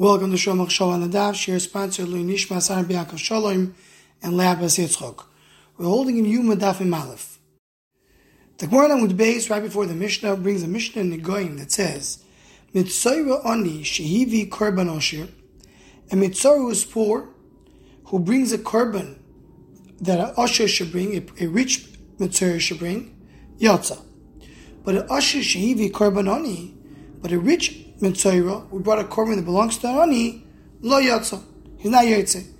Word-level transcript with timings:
Welcome 0.00 0.30
to 0.30 0.38
Shomach 0.38 0.70
the 1.02 1.18
Daf. 1.18 1.34
Share 1.34 1.58
sponsor 1.58 2.06
Lui 2.06 2.24
Nishma 2.24 2.56
Saran 2.56 2.86
Biakov 2.86 3.18
Shalom 3.18 3.74
and 4.22 4.32
Labas 4.32 4.78
Yitzchok. 4.78 5.26
We're 5.76 5.84
holding 5.84 6.16
in 6.16 6.24
Yuma 6.24 6.56
Daf 6.56 6.80
in 6.80 6.88
Malif. 6.88 7.36
The 8.56 8.66
Gemara 8.66 8.98
with 8.98 9.14
base 9.18 9.50
right 9.50 9.62
before 9.62 9.84
the 9.84 9.92
Mishnah 9.92 10.36
brings 10.36 10.62
a 10.62 10.68
Mishnah 10.68 11.02
in 11.02 11.10
the 11.10 11.18
Goyim 11.18 11.58
that 11.58 11.70
says, 11.70 12.24
Mitzoyra 12.74 13.44
Oni 13.44 13.82
Shehivi 13.82 14.48
Korban 14.48 14.88
Oshir, 14.88 15.28
a 16.10 16.14
Mitzoyra 16.14 16.56
who 16.56 16.70
is 16.70 16.82
poor, 16.82 17.28
who 18.06 18.20
brings 18.20 18.54
a 18.54 18.58
korban 18.58 19.18
that 20.00 20.18
a 20.18 20.32
Osher 20.32 20.66
should 20.66 20.92
bring, 20.92 21.14
a, 21.14 21.44
a 21.44 21.46
rich 21.46 21.84
Mitzoyra 22.16 22.58
should 22.58 22.78
bring, 22.78 23.14
Yatza. 23.58 24.02
But 24.82 24.94
an 24.94 25.08
Osher 25.08 25.42
Shehivi 25.42 25.90
Korban 25.92 26.26
Oni, 26.26 26.74
but 27.20 27.32
a 27.32 27.38
rich 27.38 27.84
Mitzayra, 28.00 28.66
we 28.70 28.80
brought 28.80 28.98
a 28.98 29.04
korban 29.04 29.36
that 29.36 29.44
belongs 29.44 29.76
to 29.76 29.86
Ani, 29.86 30.46
lo 30.80 31.02
yatsa. 31.02 31.42
He's 31.76 31.90
not 31.90 32.04
yotze. 32.04 32.50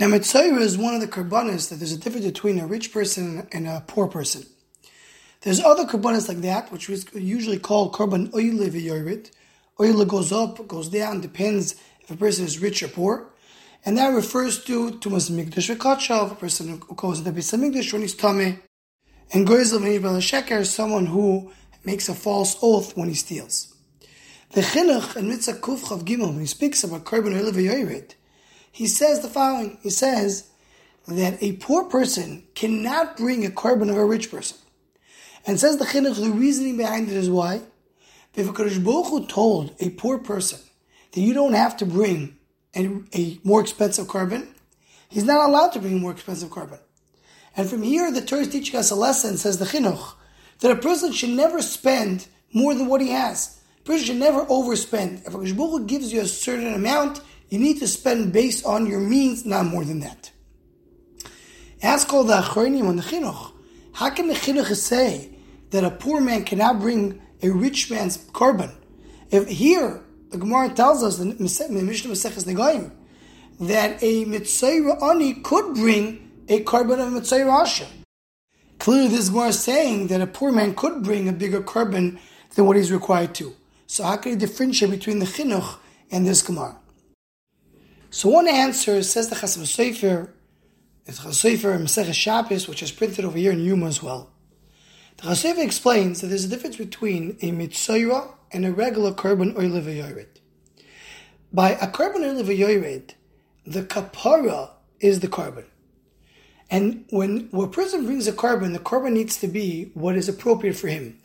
Now, 0.00 0.06
Mitzayra 0.06 0.60
is 0.60 0.78
one 0.78 0.94
of 0.94 1.02
the 1.02 1.06
korbanos 1.06 1.68
that 1.68 1.76
there's 1.76 1.92
a 1.92 1.98
difference 1.98 2.24
between 2.24 2.58
a 2.58 2.66
rich 2.66 2.90
person 2.90 3.46
and 3.52 3.68
a 3.68 3.84
poor 3.86 4.08
person. 4.08 4.46
There's 5.42 5.60
other 5.60 5.84
korbanos 5.84 6.28
like 6.28 6.38
that, 6.38 6.72
which 6.72 6.88
is 6.88 7.04
usually 7.12 7.58
called 7.58 7.92
korban 7.92 8.32
oile 8.32 8.70
v'yorid. 8.70 9.30
Oile 9.78 10.06
goes 10.06 10.32
up, 10.32 10.66
goes 10.66 10.88
down, 10.88 11.20
depends 11.20 11.74
if 12.00 12.10
a 12.10 12.16
person 12.16 12.46
is 12.46 12.58
rich 12.58 12.82
or 12.82 12.88
poor. 12.88 13.28
And 13.84 13.98
that 13.98 14.08
refers 14.14 14.64
to 14.64 14.92
Tumas 14.92 15.30
Mikdash 15.30 15.76
V'Kachav, 15.76 16.32
a 16.32 16.34
person 16.34 16.80
who 16.88 16.94
goes 16.94 17.18
to 17.18 17.30
the 17.30 17.38
Beis 17.38 17.54
Mikdash 17.54 17.92
when 17.92 18.00
he's 18.00 18.14
tummy. 18.14 18.60
And 19.30 19.46
Goizel 19.46 19.80
Sheker 20.20 20.60
is 20.60 20.72
someone 20.72 21.04
who 21.04 21.52
makes 21.84 22.08
a 22.08 22.14
false 22.14 22.56
oath 22.62 22.96
when 22.96 23.10
he 23.10 23.14
steals. 23.14 23.74
The 24.52 24.62
Chinuch 24.62 25.14
in 25.14 25.28
Mitzvah 25.28 25.60
Kuf 25.60 25.80
Chav 25.84 26.04
Gimel, 26.04 26.30
when 26.30 26.40
he 26.40 26.46
speaks 26.46 26.82
about 26.82 27.04
Korban 27.04 27.34
Yored, 27.34 28.14
he 28.72 28.86
says 28.86 29.20
the 29.20 29.28
following. 29.28 29.76
He 29.82 29.90
says 29.90 30.48
that 31.06 31.42
a 31.42 31.52
poor 31.56 31.84
person 31.84 32.44
cannot 32.54 33.18
bring 33.18 33.44
a 33.44 33.50
korban 33.50 33.90
of 33.90 33.98
a 33.98 34.04
rich 34.06 34.30
person. 34.30 34.56
And 35.46 35.60
says 35.60 35.76
the 35.76 35.84
Chinuch, 35.84 36.18
the 36.18 36.30
reasoning 36.30 36.78
behind 36.78 37.10
it 37.10 37.16
is 37.16 37.28
why? 37.28 37.60
If 38.34 38.48
a 38.48 38.80
Baruch 38.80 39.28
told 39.28 39.74
a 39.80 39.90
poor 39.90 40.16
person 40.16 40.60
that 41.12 41.20
you 41.20 41.34
don't 41.34 41.52
have 41.52 41.76
to 41.78 41.84
bring 41.84 42.38
a, 42.74 42.88
a 43.14 43.38
more 43.44 43.60
expensive 43.60 44.06
korban, 44.06 44.48
he's 45.10 45.24
not 45.24 45.46
allowed 45.46 45.72
to 45.72 45.78
bring 45.78 45.96
a 45.96 46.00
more 46.00 46.12
expensive 46.12 46.48
korban. 46.48 46.80
And 47.54 47.68
from 47.68 47.82
here, 47.82 48.10
the 48.10 48.22
Torah 48.22 48.42
is 48.42 48.48
teaching 48.48 48.80
us 48.80 48.90
a 48.90 48.94
lesson, 48.94 49.36
says 49.36 49.58
the 49.58 49.66
Chinuch, 49.66 50.14
that 50.60 50.70
a 50.70 50.76
person 50.76 51.12
should 51.12 51.30
never 51.30 51.60
spend 51.60 52.28
more 52.54 52.74
than 52.74 52.86
what 52.86 53.02
he 53.02 53.10
has 53.10 53.57
person 53.88 54.04
should 54.04 54.16
never 54.16 54.44
overspend. 54.44 55.26
If 55.26 55.34
a 55.34 55.54
Baruch 55.54 55.86
gives 55.86 56.12
you 56.12 56.20
a 56.20 56.26
certain 56.26 56.74
amount, 56.74 57.22
you 57.48 57.58
need 57.58 57.78
to 57.78 57.88
spend 57.88 58.34
based 58.34 58.66
on 58.66 58.84
your 58.84 59.00
means, 59.00 59.46
not 59.46 59.64
more 59.64 59.82
than 59.82 60.00
that. 60.00 60.30
Ask 61.82 62.12
all 62.12 62.22
the 62.22 62.34
Achronim 62.34 62.86
on 62.86 62.96
the 62.96 63.02
Chinuch. 63.02 63.52
How 63.94 64.10
can 64.10 64.28
the 64.28 64.34
Chinuch 64.34 64.74
say 64.74 65.30
that 65.70 65.84
a 65.84 65.90
poor 65.90 66.20
man 66.20 66.44
cannot 66.44 66.80
bring 66.80 67.22
a 67.42 67.48
rich 67.48 67.90
man's 67.90 68.18
korban? 68.18 68.74
If 69.30 69.48
here, 69.48 70.02
the 70.28 70.36
Gemara 70.36 70.68
tells 70.74 71.02
us 71.02 71.18
in 71.18 71.30
Mishnah 71.38 71.68
Maseches 71.70 72.44
Negaim 72.44 72.92
that 73.58 74.02
a 74.02 74.26
Mitzayra 74.26 75.02
Ani 75.02 75.32
could 75.34 75.74
bring 75.74 76.30
a 76.48 76.62
korban 76.62 77.00
of 77.00 77.10
Mitzayra 77.14 77.62
Asher. 77.62 77.86
Clearly, 78.78 79.08
this 79.08 79.30
Gemara 79.30 79.48
is 79.48 79.60
saying 79.60 80.08
that 80.08 80.20
a 80.20 80.26
poor 80.26 80.52
man 80.52 80.74
could 80.74 81.02
bring 81.02 81.26
a 81.26 81.32
bigger 81.32 81.62
korban 81.62 82.18
than 82.54 82.66
what 82.66 82.76
he's 82.76 82.92
required 82.92 83.34
to. 83.36 83.54
So 83.88 84.04
how 84.04 84.18
can 84.18 84.32
you 84.32 84.38
differentiate 84.38 84.90
between 84.90 85.18
the 85.18 85.24
chinuch 85.24 85.78
and 86.10 86.26
this 86.26 86.42
Gemara? 86.42 86.76
So 88.10 88.28
one 88.28 88.46
answer 88.46 89.02
says 89.02 89.30
the 89.30 89.36
Chasam 89.36 89.62
Sofer, 89.62 90.28
it's 91.06 91.20
Chasam 91.20 91.56
Sofer 91.56 91.80
Masech 91.80 92.12
Shabbos, 92.12 92.68
which 92.68 92.82
is 92.82 92.92
printed 92.92 93.24
over 93.24 93.38
here 93.38 93.50
in 93.50 93.64
Yuma 93.64 93.86
as 93.86 94.02
well. 94.02 94.30
The 95.16 95.28
Chasam 95.28 95.54
Sofer 95.54 95.64
explains 95.64 96.20
that 96.20 96.26
there's 96.26 96.44
a 96.44 96.48
difference 96.48 96.76
between 96.76 97.38
a 97.40 97.50
mitzayra 97.50 98.34
and 98.52 98.66
a 98.66 98.72
regular 98.72 99.12
oile 99.12 99.80
v'yored. 99.82 100.28
By 101.50 101.70
a 101.70 101.86
oile 101.88 102.44
v'yored, 102.44 103.14
the 103.66 103.84
kapara 103.84 104.68
is 105.00 105.20
the 105.20 105.28
korban. 105.28 105.64
And 106.70 107.06
when, 107.08 107.48
when 107.52 107.68
a 107.68 107.70
person 107.70 108.04
brings 108.04 108.28
a 108.28 108.32
korban, 108.32 108.74
the 108.74 108.80
korban 108.80 109.12
needs 109.12 109.38
to 109.38 109.48
be 109.48 109.90
what 109.94 110.14
is 110.14 110.28
appropriate 110.28 110.76
for 110.76 110.88
him. 110.88 111.18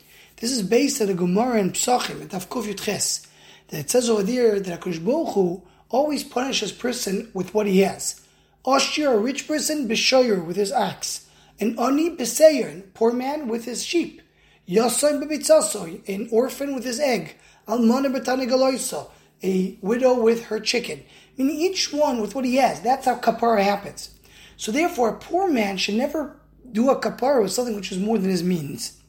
This 0.44 0.52
is 0.52 0.64
based 0.64 1.00
on 1.00 1.08
the 1.08 1.14
Gemara 1.14 1.62
in 1.62 1.72
Psachim, 1.72 2.22
at 2.22 2.32
Avkuf 2.32 2.66
Yutches, 2.66 3.26
that 3.70 3.80
it 3.80 3.90
says 3.90 4.10
over 4.10 4.24
there 4.24 4.60
that 4.60 4.82
HaKadosh 4.82 5.06
Baruch 5.06 5.64
always 5.88 6.26
punishes 6.26 6.74
person 6.74 7.32
with 7.34 7.54
what 7.54 7.66
he 7.66 7.80
has. 7.80 8.20
Oshir, 8.66 9.14
a 9.14 9.18
rich 9.18 9.48
person, 9.48 9.88
Bishoyer, 9.88 10.46
with 10.46 10.58
his 10.58 10.74
axe. 10.74 11.30
And 11.62 11.80
Ani 11.80 12.10
Beseyer, 12.18 12.84
poor 12.94 13.14
man, 13.14 13.48
with 13.48 13.64
his 13.64 13.86
sheep. 13.86 14.22
Yasoy 14.68 15.24
Bebitzasoy, 15.24 16.06
an 16.14 16.28
orphan 16.30 16.76
with 16.76 16.84
his 16.84 17.00
egg. 17.00 17.38
Almana 17.66 18.14
Betani 18.14 18.46
Galoisa, 18.46 19.10
a 19.44 19.78
widow 19.80 20.20
with 20.20 20.48
her 20.48 20.60
chicken. 20.60 21.06
I 21.40 21.44
mean, 21.44 21.52
each 21.52 21.94
one 21.94 22.20
with 22.20 22.36
what 22.36 22.44
he 22.44 22.58
has. 22.58 22.82
That's 22.82 23.06
how 23.06 23.16
kapara 23.16 23.64
happens. 23.64 24.14
So 24.58 24.74
therefore, 24.74 25.08
a 25.08 25.20
poor 25.20 25.50
man 25.50 25.78
should 25.78 25.96
never 25.96 26.38
do 26.70 26.90
a 26.90 27.00
kapara 27.00 27.42
with 27.42 27.54
something 27.54 27.78
which 27.78 27.94
is 27.94 27.98
more 27.98 28.18
than 28.18 28.30
his 28.30 28.44
means. 28.44 29.00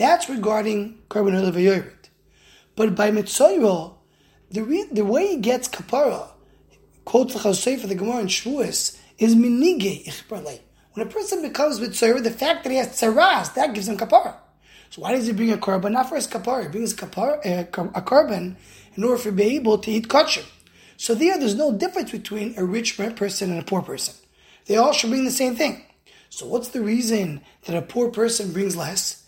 That's 0.00 0.30
regarding 0.30 0.96
korban 1.10 1.38
olav 1.38 1.84
But 2.74 2.94
by 2.94 3.10
mitzvah, 3.10 3.90
the 4.50 4.62
re- 4.62 4.88
the 4.90 5.04
way 5.04 5.26
he 5.26 5.36
gets 5.36 5.68
kapara, 5.68 6.26
quotes 7.04 7.34
the 7.34 7.86
the 7.86 7.94
Gemara 7.94 8.20
in 8.20 8.28
Shavuos, 8.28 8.98
is 9.18 9.34
minige 9.34 10.06
ichbarle. 10.06 10.60
When 10.94 11.06
a 11.06 11.10
person 11.10 11.42
becomes 11.42 11.78
mitzvah, 11.80 12.22
the 12.22 12.30
fact 12.30 12.64
that 12.64 12.70
he 12.70 12.78
has 12.78 12.88
tzaras, 12.98 13.52
that 13.52 13.74
gives 13.74 13.88
him 13.88 13.98
kapara. 13.98 14.36
So 14.88 15.02
why 15.02 15.12
does 15.12 15.26
he 15.26 15.34
bring 15.34 15.52
a 15.52 15.58
korban? 15.58 15.92
Not 15.92 16.08
for 16.08 16.14
his 16.14 16.26
kapara. 16.26 16.62
He 16.62 16.68
brings 16.70 16.94
kapara, 16.94 17.44
uh, 17.44 17.88
a 17.94 18.00
korban 18.00 18.56
in 18.94 19.04
order 19.04 19.22
to 19.24 19.32
be 19.32 19.54
able 19.56 19.76
to 19.76 19.90
eat 19.90 20.08
kosher. 20.08 20.46
So 20.96 21.14
there, 21.14 21.38
there's 21.38 21.54
no 21.54 21.72
difference 21.72 22.10
between 22.10 22.54
a 22.56 22.64
rich 22.64 22.96
person 22.96 23.50
and 23.50 23.60
a 23.60 23.64
poor 23.64 23.82
person. 23.82 24.14
They 24.64 24.78
all 24.78 24.94
should 24.94 25.10
bring 25.10 25.26
the 25.26 25.30
same 25.30 25.56
thing. 25.56 25.84
So 26.30 26.46
what's 26.46 26.68
the 26.68 26.80
reason 26.80 27.42
that 27.66 27.76
a 27.76 27.82
poor 27.82 28.08
person 28.08 28.54
brings 28.54 28.74
less? 28.74 29.19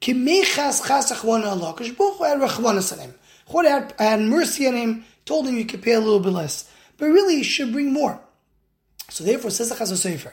Kimechas 0.00 0.82
chasach 0.82 1.24
one 1.24 1.44
Allah. 1.44 1.74
Because 1.76 1.92
Baruch 1.92 2.18
had 2.18 2.38
rachmanas 2.38 2.92
on 2.92 2.98
him. 2.98 3.14
God 3.50 3.64
had, 3.64 3.82
er, 3.92 3.94
had 3.98 4.20
er 4.20 4.22
mercy 4.22 4.66
on 4.66 4.74
him, 4.74 5.04
told 5.24 5.46
him 5.46 5.56
you 5.56 5.64
could 5.64 5.82
pay 5.82 5.92
a 5.92 6.00
little 6.00 6.20
bit 6.20 6.32
less. 6.32 6.70
But 6.96 7.06
really, 7.06 7.36
you 7.36 7.44
should 7.44 7.72
bring 7.72 7.92
more. 7.92 8.20
So 9.08 9.24
therefore, 9.24 9.50
says 9.50 9.68
the 9.68 9.74
Chazal 9.74 10.32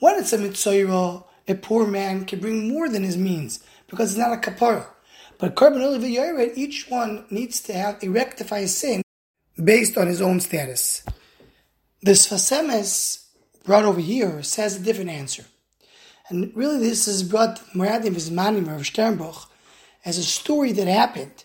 when 0.00 0.18
it's 0.18 0.32
a 0.32 0.38
mitzvah, 0.38 1.24
a 1.46 1.54
poor 1.54 1.86
man 1.86 2.24
can 2.24 2.40
bring 2.40 2.68
more 2.68 2.88
than 2.88 3.04
his 3.04 3.16
means, 3.16 3.62
because 3.86 4.10
it's 4.10 4.18
not 4.18 4.32
a 4.32 4.40
kapara. 4.40 4.86
But 5.38 5.54
korban 5.54 5.80
oliv 5.80 6.56
each 6.56 6.88
one 6.88 7.26
needs 7.30 7.60
to 7.62 7.72
have 7.74 8.02
a 8.02 8.08
rectify 8.08 8.64
sin 8.66 9.02
based 9.62 9.96
on 9.98 10.06
his 10.06 10.22
own 10.22 10.40
status. 10.40 11.04
The 12.02 12.12
Sfas 12.12 12.50
Emes 12.50 13.26
brought 13.64 13.84
over 13.84 14.00
here 14.00 14.42
says 14.42 14.76
a 14.76 14.82
different 14.82 15.10
answer. 15.10 15.44
And 16.30 16.52
really, 16.54 16.78
this 16.78 17.08
is 17.08 17.24
brought 17.24 17.60
Meradim 17.74 18.14
Vizmanim 18.14 18.74
of 18.74 18.82
Sternbuch 18.82 19.46
as 20.04 20.16
a 20.16 20.22
story 20.22 20.70
that 20.72 20.86
happened 20.86 21.44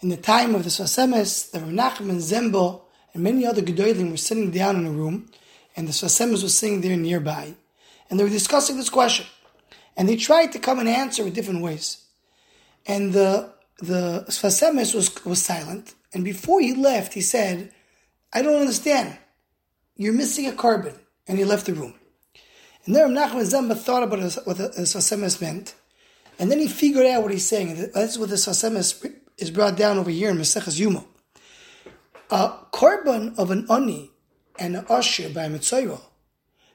in 0.00 0.08
the 0.08 0.16
time 0.16 0.54
of 0.54 0.64
the 0.64 0.70
Sfas 0.70 0.98
Emes. 0.98 1.50
The 1.50 1.58
Menachem 1.58 2.08
and 2.08 2.20
Zembo 2.20 2.80
and 3.12 3.22
many 3.22 3.46
other 3.46 3.60
Gedolim 3.60 4.10
were 4.10 4.16
sitting 4.16 4.50
down 4.50 4.76
in 4.76 4.86
a 4.86 4.90
room, 4.90 5.30
and 5.76 5.86
the 5.86 5.92
Sfas 5.92 6.18
Emes 6.20 6.42
was 6.42 6.56
sitting 6.56 6.80
there 6.80 6.96
nearby, 6.96 7.54
and 8.08 8.18
they 8.18 8.24
were 8.24 8.30
discussing 8.30 8.78
this 8.78 8.88
question. 8.88 9.26
And 9.98 10.08
they 10.08 10.16
tried 10.16 10.52
to 10.52 10.58
come 10.58 10.78
and 10.78 10.88
answer 10.88 11.26
in 11.26 11.34
different 11.34 11.62
ways. 11.62 12.02
And 12.86 13.12
the 13.12 13.52
the 13.78 14.24
Sfas 14.28 14.62
Emes 14.66 14.94
was, 14.94 15.24
was 15.26 15.42
silent, 15.42 15.94
and 16.14 16.24
before 16.24 16.60
he 16.62 16.72
left, 16.72 17.12
he 17.12 17.20
said, 17.20 17.70
I 18.32 18.40
don't 18.40 18.60
understand. 18.60 19.18
You're 19.96 20.14
missing 20.14 20.48
a 20.48 20.52
korban. 20.52 20.98
And 21.28 21.38
he 21.38 21.44
left 21.44 21.66
the 21.66 21.74
room. 21.74 21.94
And 22.86 22.94
there 22.94 23.08
Nachman 23.08 23.42
Zamba 23.42 23.76
thought 23.76 24.04
about 24.04 24.20
what 24.46 24.58
the 24.58 24.68
Sasemes 24.68 25.40
meant, 25.40 25.74
and 26.38 26.50
then 26.50 26.60
he 26.60 26.68
figured 26.68 27.06
out 27.06 27.22
what 27.22 27.32
he's 27.32 27.46
saying. 27.46 27.90
That's 27.92 28.16
what 28.16 28.28
the 28.28 28.36
Sasemes 28.36 29.12
is 29.38 29.50
brought 29.50 29.76
down 29.76 29.98
over 29.98 30.10
here 30.10 30.30
in 30.30 30.38
Maseches 30.38 30.78
Yuma. 30.78 31.04
A 32.30 32.52
korban 32.72 33.36
of 33.38 33.50
an 33.50 33.66
ani 33.70 34.12
and 34.58 34.76
an 34.76 34.86
usher 34.88 35.28
by 35.28 35.44
a 35.44 35.50
mitzayro, 35.50 36.00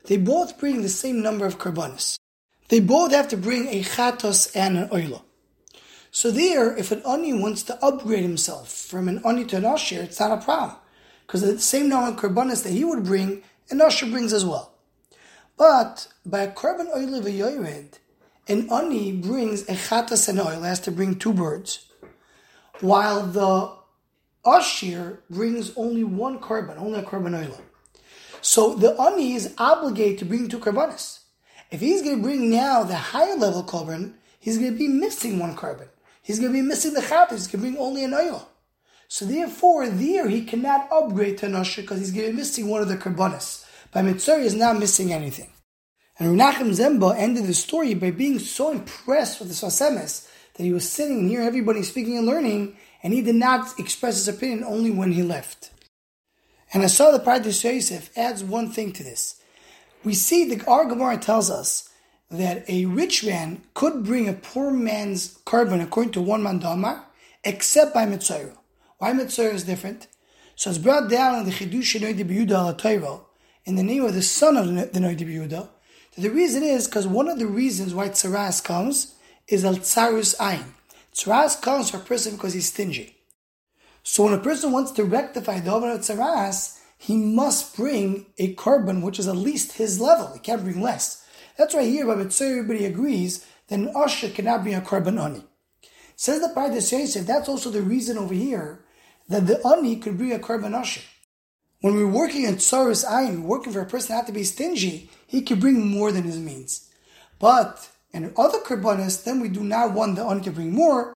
they 0.05 0.17
both 0.17 0.59
bring 0.59 0.81
the 0.81 0.89
same 0.89 1.21
number 1.21 1.45
of 1.45 1.57
korbanos. 1.57 2.17
They 2.67 2.79
both 2.79 3.11
have 3.11 3.27
to 3.29 3.37
bring 3.37 3.67
a 3.67 3.83
chatos 3.83 4.51
and 4.55 4.77
an 4.77 4.89
oila. 4.89 5.21
So 6.11 6.29
there, 6.29 6.75
if 6.75 6.91
an 6.91 7.01
ani 7.07 7.33
wants 7.33 7.63
to 7.63 7.83
upgrade 7.83 8.23
himself 8.23 8.69
from 8.69 9.07
an 9.07 9.21
ani 9.25 9.45
to 9.45 9.57
an 9.57 9.65
usher, 9.65 10.01
it's 10.01 10.19
not 10.19 10.37
a 10.37 10.43
problem. 10.43 10.77
Because 11.25 11.41
the 11.41 11.59
same 11.59 11.87
number 11.87 12.09
of 12.09 12.17
korbanos 12.17 12.63
that 12.63 12.71
he 12.71 12.83
would 12.83 13.05
bring, 13.05 13.43
an 13.69 13.81
usher 13.81 14.05
brings 14.07 14.33
as 14.33 14.43
well. 14.43 14.73
But 15.61 16.07
by 16.25 16.39
a 16.39 16.51
korban 16.51 16.87
oil 16.87 17.21
v'yoyred, 17.21 17.99
an 18.47 18.67
ani 18.71 19.11
brings 19.11 19.61
a 19.69 19.73
chatas 19.73 20.27
and 20.27 20.39
oil, 20.39 20.63
has 20.63 20.79
to 20.79 20.91
bring 20.91 21.19
two 21.19 21.33
birds, 21.33 21.85
while 22.79 23.21
the 23.27 23.71
Ashir 24.43 25.19
brings 25.29 25.71
only 25.77 26.03
one 26.03 26.39
korban, 26.39 26.79
only 26.79 27.01
a 27.01 27.03
korban 27.03 27.35
oila. 27.39 27.61
So 28.41 28.73
the 28.73 28.99
ani 28.99 29.33
is 29.33 29.53
obligated 29.59 30.17
to 30.17 30.25
bring 30.25 30.49
two 30.49 30.57
korbanos. 30.57 31.19
If 31.69 31.79
he's 31.79 32.01
going 32.01 32.17
to 32.17 32.23
bring 32.23 32.49
now 32.49 32.81
the 32.81 32.95
higher 32.95 33.35
level 33.35 33.63
korban, 33.63 34.13
he's 34.39 34.57
going 34.57 34.71
to 34.71 34.79
be 34.79 34.87
missing 34.87 35.37
one 35.37 35.55
korban. 35.55 35.89
He's 36.23 36.39
going 36.39 36.53
to 36.53 36.57
be 36.57 36.67
missing 36.67 36.95
the 36.95 37.03
chat. 37.03 37.29
He's 37.29 37.45
going 37.45 37.63
to 37.63 37.69
bring 37.69 37.77
only 37.77 38.03
an 38.03 38.15
oil. 38.15 38.49
So 39.07 39.25
therefore, 39.25 39.89
there 39.89 40.27
he 40.27 40.43
cannot 40.43 40.91
upgrade 40.91 41.37
to 41.37 41.45
an 41.45 41.53
usher 41.53 41.83
because 41.83 41.99
he's 41.99 42.09
going 42.09 42.25
to 42.25 42.31
be 42.31 42.37
missing 42.37 42.67
one 42.67 42.81
of 42.81 42.87
the 42.87 42.97
karbonis. 42.97 43.67
By 43.91 44.03
he 44.03 44.09
is 44.11 44.55
not 44.55 44.79
missing 44.79 45.11
anything. 45.11 45.49
And 46.17 46.37
Renachem 46.37 46.69
Zemba 46.69 47.15
ended 47.17 47.45
the 47.45 47.53
story 47.53 47.93
by 47.93 48.11
being 48.11 48.39
so 48.39 48.71
impressed 48.71 49.39
with 49.39 49.49
the 49.49 49.53
Sasemes 49.53 50.27
that 50.55 50.63
he 50.63 50.71
was 50.71 50.89
sitting 50.89 51.27
near 51.27 51.41
everybody 51.41 51.83
speaking 51.83 52.17
and 52.17 52.27
learning, 52.27 52.77
and 53.03 53.13
he 53.13 53.21
did 53.21 53.35
not 53.35 53.79
express 53.79 54.15
his 54.15 54.27
opinion 54.27 54.63
only 54.63 54.91
when 54.91 55.11
he 55.11 55.23
left. 55.23 55.71
And 56.73 56.83
I 56.83 56.87
saw 56.87 57.11
the 57.11 57.19
Pardes 57.19 57.63
Yosef 57.63 58.15
adds 58.17 58.43
one 58.43 58.69
thing 58.71 58.93
to 58.93 59.03
this. 59.03 59.41
We 60.03 60.13
see 60.13 60.45
the 60.45 60.65
our 60.67 60.85
Gemara 60.85 61.17
tells 61.17 61.49
us 61.49 61.89
that 62.29 62.69
a 62.69 62.85
rich 62.85 63.25
man 63.25 63.61
could 63.73 64.05
bring 64.05 64.29
a 64.29 64.33
poor 64.33 64.71
man's 64.71 65.37
korban 65.39 65.83
according 65.83 66.13
to 66.13 66.21
one 66.21 66.41
mandamar, 66.43 67.03
except 67.43 67.93
by 67.93 68.05
Mitzvah. 68.05 68.53
Why 68.99 69.11
Mitzvah 69.11 69.51
is 69.51 69.63
different? 69.63 70.07
So 70.55 70.69
it's 70.69 70.79
brought 70.79 71.09
down 71.09 71.39
in 71.39 71.45
the 71.45 71.51
Chidush 71.51 71.99
Noidi 71.99 72.23
B'Yuda 72.23 72.51
al 72.51 73.30
in 73.65 73.75
the 73.75 73.83
name 73.83 74.03
of 74.03 74.13
the 74.13 74.21
son 74.21 74.57
of 74.57 74.67
the 74.67 74.99
Noidi 74.99 75.19
B'Yuda. 75.21 75.69
The 76.17 76.29
reason 76.29 76.63
is 76.63 76.87
because 76.87 77.07
one 77.07 77.27
of 77.27 77.39
the 77.39 77.47
reasons 77.47 77.93
why 77.93 78.09
Tsaras 78.09 78.63
comes 78.63 79.15
is 79.47 79.63
Al 79.63 79.75
Tsarus 79.75 80.35
Ayin. 80.37 80.73
Tsaras 81.13 81.61
comes 81.61 81.89
for 81.89 81.97
a 81.97 82.01
person 82.01 82.35
because 82.35 82.53
he's 82.53 82.67
stingy. 82.67 83.15
So 84.03 84.23
when 84.23 84.33
a 84.33 84.39
person 84.39 84.71
wants 84.71 84.91
to 84.93 85.03
rectify 85.03 85.59
the 85.59 85.71
Oven 85.71 85.89
of 85.89 85.99
Tsaras, 86.01 86.79
he 86.97 87.15
must 87.15 87.75
bring 87.75 88.25
a 88.37 88.53
korban 88.55 89.01
which 89.01 89.19
is 89.19 89.27
at 89.27 89.35
least 89.35 89.73
his 89.73 89.99
level. 89.99 90.31
He 90.33 90.39
can't 90.39 90.63
bring 90.63 90.81
less. 90.81 91.25
That's 91.57 91.73
why 91.73 91.85
here 91.85 92.05
by 92.05 92.15
Mitzvah 92.15 92.45
everybody 92.45 92.85
agrees 92.85 93.45
that 93.67 93.79
an 93.79 93.91
Usher 93.95 94.29
cannot 94.29 94.63
bring 94.63 94.75
a 94.75 94.81
korban 94.81 95.19
ani. 95.19 95.43
Says 96.15 96.41
the 96.41 96.53
Pardes 96.53 96.91
Yosef, 96.91 97.25
that's 97.25 97.49
also 97.49 97.71
the 97.71 97.81
reason 97.81 98.17
over 98.17 98.33
here 98.33 98.85
that 99.27 99.47
the 99.47 99.65
ani 99.65 99.95
could 99.95 100.17
bring 100.17 100.33
a 100.33 100.39
korban 100.39 100.75
usher. 100.79 101.01
When 101.81 101.95
we're 101.95 102.07
working 102.07 102.43
in 102.43 102.55
tsaris 102.55 103.03
ayin, 103.05 103.41
working 103.41 103.73
for 103.73 103.81
a 103.81 103.85
person 103.85 104.15
not 104.15 104.27
to 104.27 104.31
be 104.31 104.43
stingy, 104.43 105.09
he 105.25 105.41
can 105.41 105.59
bring 105.59 105.87
more 105.87 106.11
than 106.11 106.23
his 106.23 106.37
means. 106.37 106.89
But 107.39 107.89
in 108.13 108.33
other 108.37 108.59
korbanos, 108.59 109.23
then 109.23 109.39
we 109.39 109.49
do 109.49 109.63
not 109.63 109.93
want 109.93 110.15
the 110.15 110.23
ani 110.23 110.41
to 110.41 110.51
bring 110.51 110.71
more. 110.71 111.13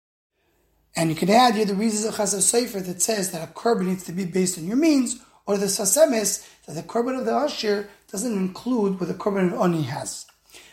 And 0.96 1.10
you 1.10 1.16
can 1.16 1.30
add 1.30 1.56
here 1.56 1.66
the 1.66 1.76
reasons 1.76 2.06
of 2.06 2.16
Chasam 2.16 2.40
Sofer 2.40 2.84
that 2.86 3.02
says 3.02 3.32
that 3.32 3.48
a 3.48 3.52
korban 3.52 3.88
needs 3.88 4.06
to 4.06 4.12
be 4.12 4.26
based 4.26 4.58
on 4.58 4.66
your 4.66 4.78
means, 4.78 5.22
or 5.46 5.58
the 5.58 5.68
sasemis 5.68 6.48
that 6.66 6.74
the 6.74 6.84
korban 6.84 7.20
of 7.20 7.26
the 7.26 7.38
ashir 7.38 7.88
doesn't 8.12 8.34
include 8.34 9.00
what 9.00 9.08
the 9.08 9.14
korban 9.14 9.54
of 9.54 9.60
ani 9.60 9.84
has. 9.84 10.26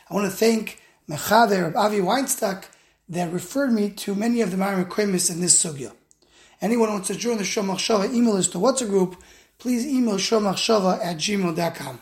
I 0.08 0.14
want 0.14 0.30
to 0.30 0.36
thank 0.36 0.80
Mechader 1.08 1.66
of 1.66 1.76
Avi 1.76 1.98
Weinstock 1.98 2.64
that 3.08 3.32
referred 3.32 3.72
me 3.72 3.90
to 3.90 4.14
many 4.14 4.40
of 4.40 4.50
the 4.50 4.56
Marim 4.56 4.88
kremis 4.88 5.30
in 5.30 5.40
this 5.40 5.62
sugya. 5.62 5.92
Anyone 6.62 6.88
who 6.88 6.94
wants 6.94 7.08
to 7.08 7.16
join 7.16 7.36
the 7.36 7.42
Shomach 7.42 7.76
Shava 7.76 8.10
email 8.14 8.34
list 8.34 8.52
to 8.52 8.58
what's 8.58 8.80
a 8.80 8.86
group, 8.86 9.16
please 9.62 9.87
email 9.87 10.17
shomachshava 10.17 10.99
at 11.05 11.17
gmail.com. 11.19 12.00